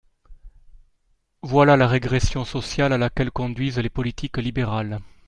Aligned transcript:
Voilà 1.43 1.77
la 1.77 1.87
régression 1.87 2.43
sociale 2.43 2.91
à 2.91 2.97
laquelle 2.97 3.29
conduisent 3.29 3.77
les 3.77 3.91
politiques 3.91 4.37
libérales 4.37 4.97